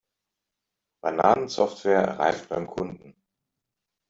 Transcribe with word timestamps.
Bananensoftware 1.03 2.17
reift 2.17 2.49
beim 2.49 2.65
Kunden. 2.65 3.15